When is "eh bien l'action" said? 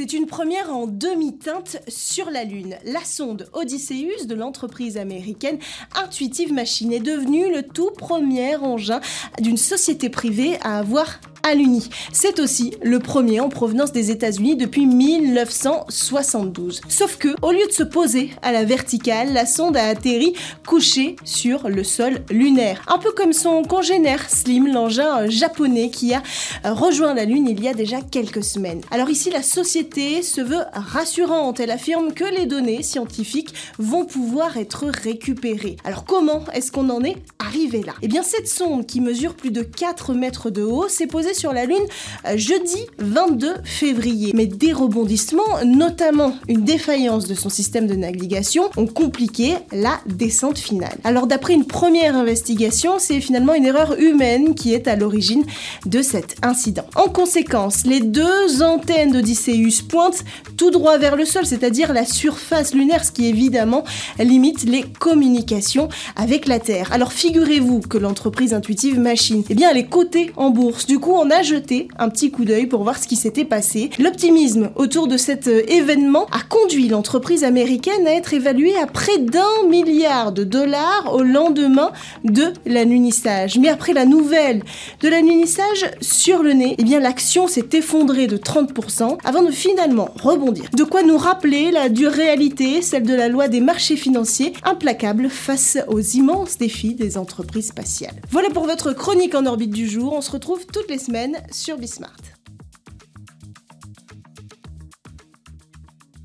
86.78-87.46